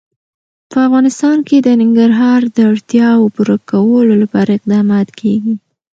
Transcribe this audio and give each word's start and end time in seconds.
په 0.71 0.77
افغانستان 0.87 1.37
کې 1.47 1.57
د 1.59 1.67
ننګرهار 1.81 2.41
د 2.55 2.57
اړتیاوو 2.71 3.33
پوره 3.35 3.57
کولو 3.71 4.13
لپاره 4.23 4.49
اقدامات 4.57 5.07
کېږي. 5.19 5.55